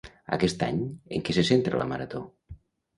Aquest 0.37 0.65
any, 0.69 0.79
en 1.19 1.27
què 1.29 1.37
se 1.39 1.47
centra 1.53 1.85
La 1.85 1.91
Marató? 1.95 2.27